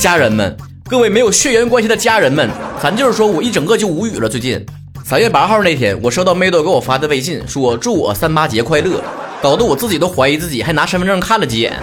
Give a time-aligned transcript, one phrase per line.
[0.00, 0.56] 家人们，
[0.88, 2.48] 各位没有血缘关系的家人们，
[2.82, 4.28] 咱就是说我一整个就无语了。
[4.28, 4.64] 最近
[5.04, 9.02] 三月八号那天，我收到妹豆给我发的微信，说祝我三八节快乐，
[9.42, 11.74] 搞得我自己都怀疑自己，还拿身份证看了几眼。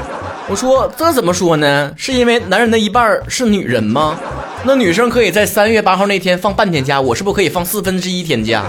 [0.47, 1.91] 我说这怎么说呢？
[1.95, 4.17] 是因为男人的一半是女人吗？
[4.67, 8.63] 那女生可以在三月八号那天放半天假，我是不是可以放四分之一天假？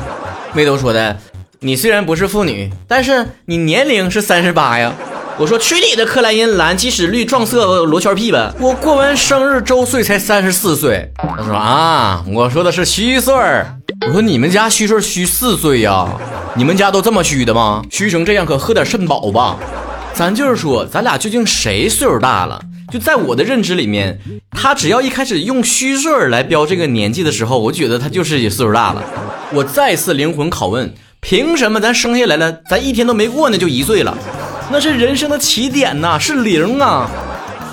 [0.52, 1.16] 妹豆说的，
[1.60, 4.92] 你虽然不是妇女，但是你年龄是三十八呀。
[5.38, 8.54] 我说去你的克莱因蓝即使绿撞色罗圈屁吧！
[8.60, 11.10] 我过完生日周岁才三十四岁。
[11.16, 13.66] 他说啊，我说的是虚岁儿。
[14.06, 16.06] 我说你们家虚岁虚四岁呀？
[16.54, 17.82] 你们家都这么虚的吗？
[17.90, 19.56] 虚成这样可喝点肾宝吧。
[20.12, 22.60] 咱就是说，咱俩究竟谁岁数大了？
[22.96, 24.18] 就在我的认知里面，
[24.52, 29.04] 他只要一开始用虚岁来标这个年纪的时候，我觉得他就是岁数大了。
[29.52, 34.16] 我再次灵魂拷问：凭什么咱生下来了，咱一天都没过呢就一岁了？
[34.72, 37.06] 那是人生的起点呐，是零啊！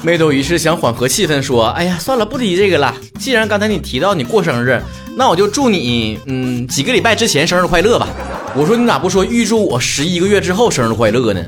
[0.02, 2.94] 妹豆于是想缓和气氛，说：“哎呀，算了，不提这个了。
[3.18, 4.82] 既然刚才你提到你过生日，
[5.16, 8.10] 那我就祝你，嗯，几个礼拜之前生日快乐吧。”
[8.58, 11.42] 我说：“你咋不说预祝我十一个月之后生日快乐呢？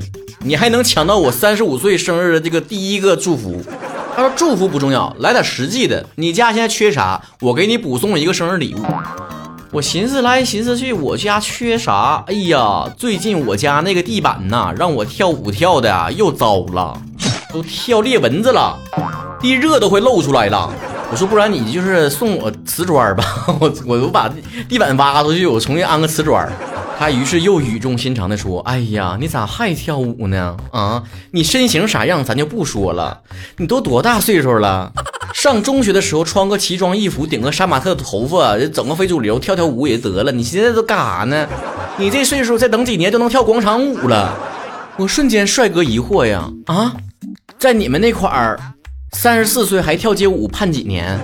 [0.46, 3.60] 你还能抢到我三十五岁生日的这个第一个祝福？”
[4.14, 6.06] 他说：“祝福不重要，来点实际的。
[6.14, 7.20] 你家现在缺啥？
[7.40, 8.78] 我给你补送一个生日礼物。”
[9.72, 12.24] 我寻思来寻思去，我家缺啥？
[12.28, 16.96] 哎呀，最近我家那个地板呐，让我跳舞跳的又糟了，
[17.52, 18.78] 都跳裂纹子了，
[19.38, 20.72] 地热都快露出来了。
[21.10, 23.24] 我说，不然你就是送我瓷砖吧，
[23.60, 24.30] 我我都把
[24.66, 26.50] 地板挖出去，我重新安个瓷砖。
[26.98, 30.56] 他于是又语重心长地说：“哎呀，你咋还跳舞呢？
[30.72, 33.20] 啊，你身形啥样咱就不说了，
[33.58, 34.92] 你都多大岁数了？
[35.34, 40.32] 上中学的时候穿个奇装异服，顶个杀马特的头发，整个非主流，跳跳舞也得了。
[40.32, 41.46] 你现在都干啥呢？
[41.98, 44.34] 你这岁数再等几年就能跳广场舞了。”
[44.96, 46.94] 我瞬间帅哥疑惑呀，啊，
[47.58, 48.58] 在你们那块儿，
[49.12, 51.18] 三十四岁还跳街舞判几年？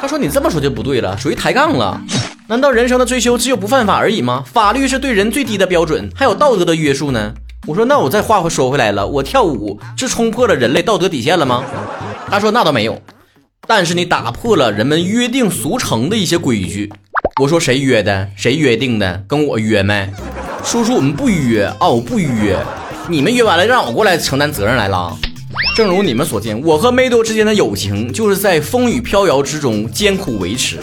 [0.00, 2.00] 他说：“你这么说就不对了，属于抬杠了。”
[2.48, 4.42] 难道人生的追求只有不犯法而已吗？
[4.50, 7.32] 法律是对人最低的标准，还有道德的约束呢。
[7.66, 11.62] 我说，那我再话说回来了，我跳舞是冲破了人类道德底线了吗？
[12.28, 13.00] 他说那倒没有，
[13.66, 16.90] 但是你打破了人们约定俗成的一些规矩。
[17.40, 18.28] 我说谁约的？
[18.34, 19.22] 谁约定的？
[19.28, 20.10] 跟我约没？
[20.64, 22.58] 叔叔，我们不约哦，不约。
[23.08, 25.16] 你们约完了让我过来承担责任来了。
[25.76, 30.78] 正如你们所见，我和梅多之间的友情就是在风雨飘摇之中艰苦维持，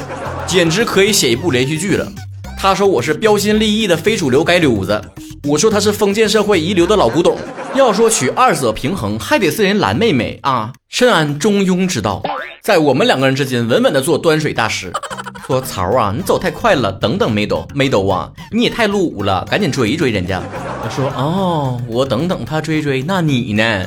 [0.45, 2.07] 简直可以写一部连续剧了。
[2.57, 5.00] 他说我是标新立异的非主流街溜子，
[5.47, 7.38] 我说他是封建社会遗留的老古董。
[7.75, 12.23] 要说取二者平衡，还得是人蓝妹妹啊，深谙中庸之道，
[12.63, 14.91] 在我们两个人之间稳稳的做端水大师。
[15.45, 20.41] 说曹啊，你走太快了，等等梅斗，梅斗啊，你也太露骨了，赶紧追一追人家。
[20.83, 23.85] 我说哦，我等等他追追，那你呢？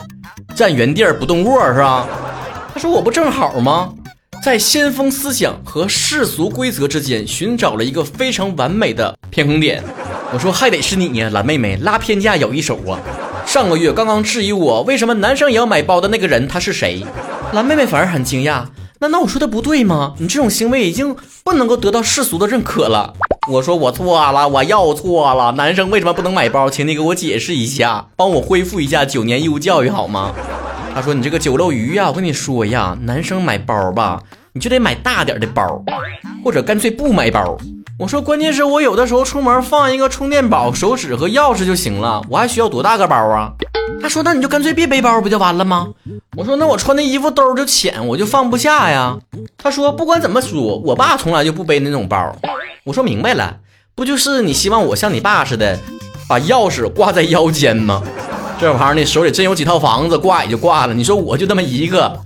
[0.60, 2.06] 站原地儿不动窝是吧？
[2.74, 3.94] 他说我不正好吗？
[4.44, 9.82] 在先锋思想和世俗规则之间寻找了一个非常完美的平衡点。
[10.34, 13.00] 我说还得是你呀，蓝妹妹拉偏架有一手啊！
[13.46, 17.02] 上个月刚刚质疑我为什么男生也要买包的那个人他是谁？
[17.54, 18.64] 蓝妹妹反而很惊讶。
[18.98, 20.12] 难道我说的不对吗？
[20.18, 23.14] 你这种行为已经不能够得到世俗的认可了。
[23.48, 25.52] 我说我错了，我要错了。
[25.52, 26.68] 男生为什么不能买包？
[26.68, 30.32] 请你给我解释一下，帮我恢复一下九年义务教育好吗？
[30.94, 34.20] 他说你这个酒漏鱼呀，我跟你说呀，男生买包吧，
[34.52, 35.82] 你就得买大点的包，
[36.44, 37.56] 或者干脆不买包。
[37.98, 43.52] 我说关键是我有的时候出门放一个充电宝、手指和钥匙就行了，我还需要多大个包啊？
[44.02, 45.88] 他说那你就干脆别背包不就完了吗？
[46.36, 49.16] 我说那我穿的衣服兜就浅，我就放不下呀。
[49.58, 52.34] 他说不管怎么说，我爸从来就不背那种包。
[52.90, 53.58] 我说明白了，
[53.94, 55.78] 不就是你希望我像你爸似的，
[56.28, 58.02] 把钥匙挂在腰间吗？
[58.60, 60.92] 这玩意儿呢，手里真有几套房子，挂也就挂了。
[60.92, 62.20] 你说我就那么一个，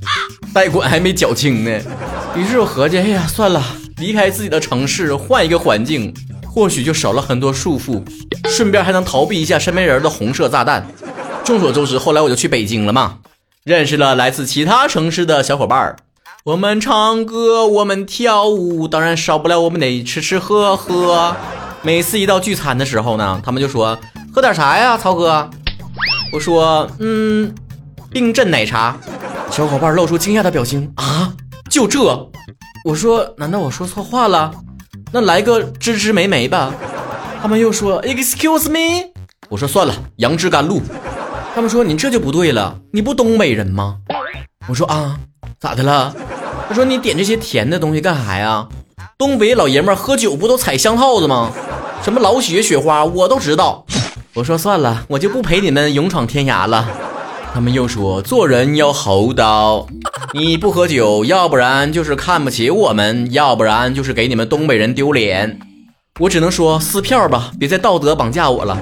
[0.54, 1.80] 贷款还没缴清呢。
[2.34, 3.62] 于是我合计，哎呀，算了，
[3.98, 6.14] 离开自己的城市，换一个环境，
[6.46, 8.02] 或许就少了很多束缚，
[8.48, 10.88] 顺便还能逃避一下身边人的红色炸弹。
[11.44, 13.18] 众所周知，后来我就去北京了嘛。
[13.64, 15.96] 认识了来自其他城市的小伙伴儿，
[16.44, 21.34] 我们唱歌，我们跳舞，当然少不了我们得吃吃喝喝。
[21.80, 23.98] 每次一到聚餐的时候呢，他们就说
[24.30, 25.48] 喝点啥呀，曹哥？
[26.34, 27.54] 我说嗯，
[28.10, 28.94] 冰镇奶茶。
[29.50, 31.32] 小伙伴露出惊讶的表情啊，
[31.70, 31.98] 就这？
[32.84, 34.52] 我说难道我说错话了？
[35.12, 36.74] 那来个芝芝莓莓吧。
[37.40, 39.08] 他们又说 Excuse me。
[39.48, 40.82] 我说算了，杨枝甘露。
[41.54, 43.96] 他们说你这就不对了，你不东北人吗？
[44.68, 45.18] 我说啊，
[45.58, 46.14] 咋的了？
[46.68, 48.66] 他说你点这些甜的东西干啥呀？
[49.18, 51.52] 东北老爷们喝酒不都踩香套子吗？
[52.02, 53.84] 什么老雪、雪花，我都知道。
[54.34, 56.88] 我说算了，我就不陪你们勇闯天涯了。
[57.52, 59.86] 他们又说做人要厚道，
[60.32, 65.60] 你不喝酒，要不然就是看不起我们，要不然就是给你们东北人丢脸。
[66.18, 68.80] 我只能说撕票吧，别再道德绑架我了。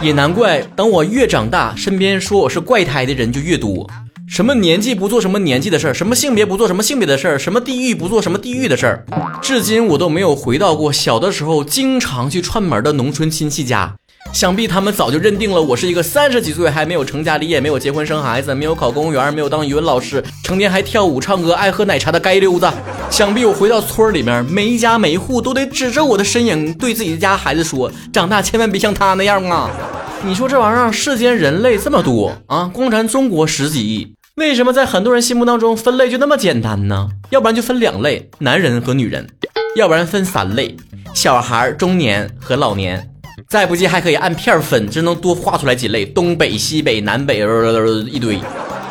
[0.00, 3.88] 也难怪，等我越长大，身边说我是怪胎的人就越多。
[4.28, 9.04] 什么年纪不做什么年纪的事儿，什么性别不做什么性别的事儿，什么地域不做什么地域的事儿。
[9.40, 13.94] 至今我都没有回到过小的时候经常去串门的农村亲戚家。
[14.34, 22.70] 想必他们早就认定了我是一个三十几岁还没有成家立业、没有结婚生孩子、没有考公务员、没有当语文老师、成天还跳舞唱歌、爱喝奶茶的街溜子。
[23.10, 29.70] 想必我回到村里面，每一家每一户都得指着我的身影，对自己的家孩子说：“长大千万别像他那样啊！”
[30.22, 37.08] 你说这玩意儿，世间人类这么多啊，光咱中国十几亿，为什么在很多人心目当中分类就那么简单呢？
[37.30, 39.24] 要不然就分两类，男人和女人；
[39.74, 40.76] 要不然分三类，
[41.12, 43.10] 小孩、中年和老年。
[43.48, 48.38] 再不济还可以按片分，这能多画出来几类，东北、西北、南北，呃一堆。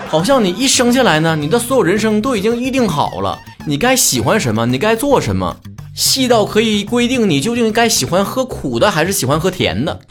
[0.10, 5.56] 好像你一生下来呢，你的所有人生都已经预定好了，你该喜欢什么，你该做什么，
[5.96, 10.02] 细到可以规定你究竟该喜欢喝苦的还是喜欢喝甜的。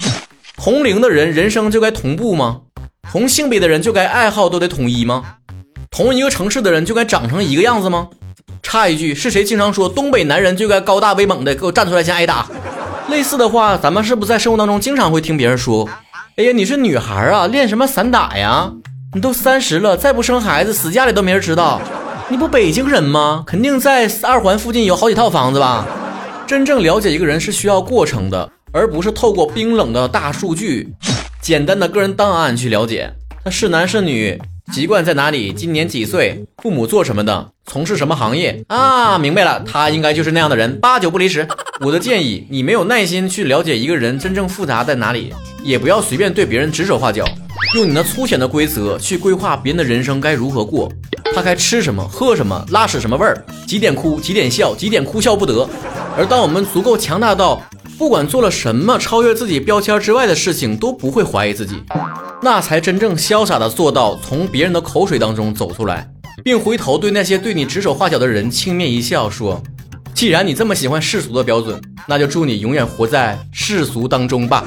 [0.56, 2.62] 同龄的人人生就该同步吗？
[3.10, 5.22] 同性别的人就该爱好都得统一吗？
[5.90, 8.08] 同一个城市的人就该长成一个样子吗？
[8.62, 12.46] 插一句，是谁经常说东北男人就该高大威猛的，给我站出来先挨打？
[13.08, 15.88] 类似的话，咱们是不是在生活当中经常会听别人说？
[16.36, 18.70] 哎呀，你是女孩啊，练什么散打呀？
[19.14, 21.80] 你都三十了，再不生孩子，死家里都没人知道。
[22.28, 23.44] 你不北京人吗？
[23.46, 25.86] 肯定在二环附近有好几套房子吧？
[26.46, 30.92] 真正了解一个人是需要过程的，而不是透过冰冷的大数据、
[31.46, 33.08] 简单的个人档案去了解。
[33.44, 34.36] 他是男是女？
[34.72, 35.52] 籍贯在哪里？
[35.52, 36.44] 今年几岁？
[36.60, 37.52] 父母做什么的？
[37.64, 38.64] 从事什么行业？
[38.66, 41.46] 啊，明白了，他应该就是那样的人，八九不离十。
[41.82, 45.32] 我的建议，你没有耐心去了解一个人真正复杂在哪里，
[45.62, 47.24] 也不要随便对别人指手画脚，
[47.76, 50.90] 用你那粗浅的规则去规划别人的人生该如何过，
[51.32, 55.68] 他该吃什么，喝什么，拉屎什么味儿，几点哭，几点笑，几点哭笑不得。
[56.18, 57.62] 而当我们足够强大到，
[57.98, 61.82] 不管做了什么超越自己标签之外的事情，都不会怀疑自己。
[62.42, 66.06] 那才真正潇洒的做到从别人的口水当中走出来，
[66.44, 69.62] 并回头对那些对你指手画脚的人轻蔑一笑，说
[70.12, 74.64] ：“既然你这么喜欢世俗的标准，那就祝你永远活在世俗当中吧。”